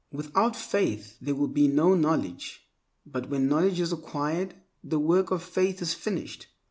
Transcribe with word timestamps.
Without 0.11 0.55
faith 0.55 1.15
there 1.21 1.35
will 1.35 1.47
be 1.47 1.67
no 1.67 1.93
knowledge, 1.93 2.63
but 3.05 3.29
when 3.29 3.47
knowledge 3.47 3.79
is 3.79 3.93
acquired, 3.93 4.55
the 4.83 4.97
work 4.97 5.29
of 5.29 5.43
faith 5.43 5.79
is 5.79 5.93
finished. 5.93 6.47